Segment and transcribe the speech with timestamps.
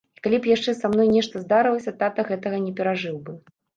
[0.17, 3.41] І калі б яшчэ са мной нешта здарылася, тата гэтага не перажыў бы.